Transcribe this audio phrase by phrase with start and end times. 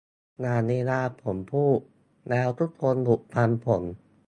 [0.41, 1.77] อย่างเวลาผมพูด
[2.29, 3.83] แล้วทุกคนหยุดฟังผม